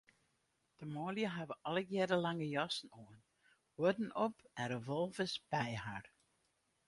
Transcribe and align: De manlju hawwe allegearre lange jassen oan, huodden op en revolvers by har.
De 0.79 0.85
manlju 0.93 1.27
hawwe 1.33 1.55
allegearre 1.71 2.17
lange 2.21 2.47
jassen 2.53 2.95
oan, 3.03 3.19
huodden 3.75 4.11
op 4.25 4.35
en 4.61 4.71
revolvers 4.75 5.35
by 5.55 5.69
har. 5.85 6.05